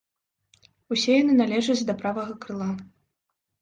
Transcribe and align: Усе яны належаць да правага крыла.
Усе 0.95 1.13
яны 1.19 1.33
належаць 1.43 1.79
да 1.93 1.99
правага 2.03 2.33
крыла. 2.45 2.69